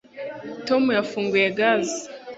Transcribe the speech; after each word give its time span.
tom 0.67 0.83
yafunguye 0.97 1.47
gaze 1.59 1.97